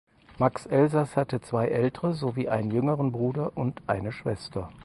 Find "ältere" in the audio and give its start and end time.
1.67-2.15